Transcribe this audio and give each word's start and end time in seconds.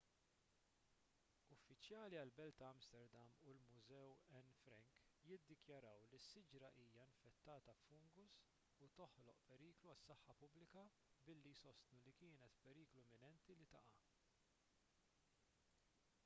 uffiċjali 1.55 2.17
għall-belt 2.21 2.55
ta' 2.61 2.69
amsterdam 2.75 3.33
u 3.49 3.53
l-mużew 3.57 4.07
anne 4.39 4.55
frank 4.61 4.95
jiddikjaraw 5.33 6.01
li 6.15 6.21
s-siġra 6.21 6.71
hija 6.85 7.05
infettata 7.13 7.77
b'fungus 7.83 8.35
u 8.87 8.91
toħloq 9.01 9.45
periklu 9.53 9.93
għas-saħħa 9.95 10.37
pubblika 10.43 10.87
billi 11.31 11.55
jsostnu 11.63 12.03
li 12.09 12.17
kienet 12.25 12.59
f'periklu 12.63 13.05
imminenti 13.07 13.59
li 13.63 13.69
taqa' 13.79 14.05